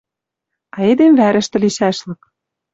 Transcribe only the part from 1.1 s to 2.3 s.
вӓрӹштӹ лишӓшлык.